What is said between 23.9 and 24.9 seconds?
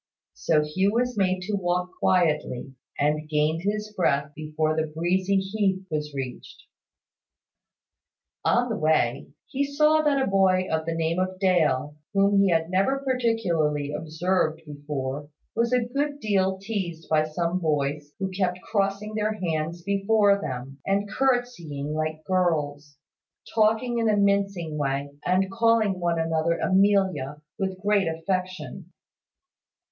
in a mincing